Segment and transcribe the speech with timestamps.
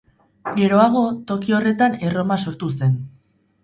[0.55, 1.03] Geroago,
[1.33, 3.03] toki horretan Erroma sortu zen.